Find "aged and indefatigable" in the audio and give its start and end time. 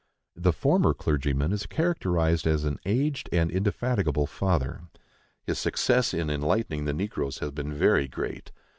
2.87-4.25